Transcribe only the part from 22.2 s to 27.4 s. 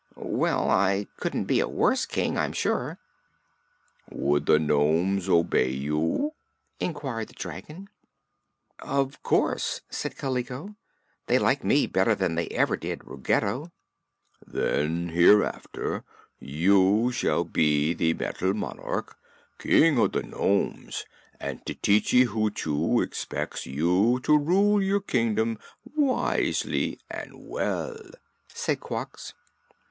Hoochoo expects you to rule your Kingdom wisely and